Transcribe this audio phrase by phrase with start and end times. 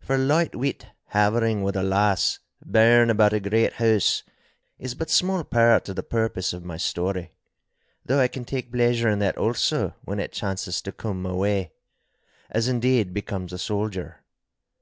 [0.00, 4.22] For light wit havering with a lass bairn about a great house
[4.78, 9.18] is but small part of the purpose of my story—though I can take pleasure in
[9.18, 11.72] that also when it chances to come my way,
[12.48, 14.22] as indeed becomes a soldier.